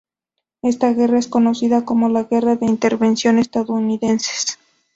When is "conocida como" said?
1.27-2.09